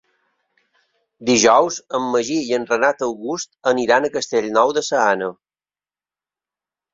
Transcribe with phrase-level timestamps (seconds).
[1.29, 5.29] Dijous en Magí i en Renat August aniran a Castellnou de Seana.